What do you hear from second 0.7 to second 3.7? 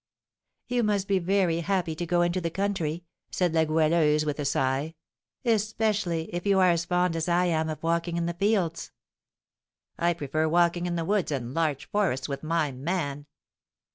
must be very happy to go into the country," said La